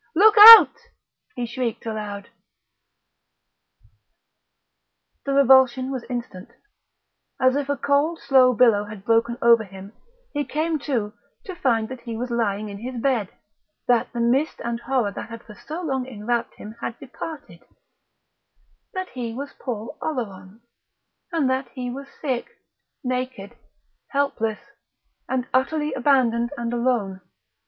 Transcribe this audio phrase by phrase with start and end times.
[0.15, 0.75] "Look out!"
[1.35, 2.29] he shrieked aloud....
[5.25, 6.49] The revulsion was instant.
[7.39, 9.93] As if a cold slow billow had broken over him,
[10.33, 11.13] he came to
[11.45, 13.31] to find that he was lying in his bed,
[13.87, 17.61] that the mist and horror that had for so long enwrapped him had departed,
[18.93, 20.61] that he was Paul Oleron,
[21.31, 22.49] and that he was sick,
[23.03, 23.55] naked,
[24.09, 24.61] helpless,
[25.29, 27.21] and unutterably abandoned and alone.